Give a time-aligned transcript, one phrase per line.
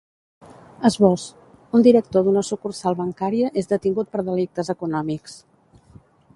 [0.87, 1.25] Esbós:
[1.79, 5.41] Un director d’una sucursal bancària és detingut per delictes econòmics.